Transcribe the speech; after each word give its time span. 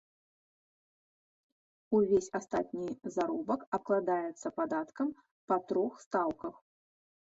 Увесь 1.99 2.31
астатні 2.41 2.89
заробак 3.19 3.69
абкладаецца 3.81 4.47
падаткам 4.59 5.07
па 5.47 5.55
трох 5.71 5.93
стаўках. 6.09 6.55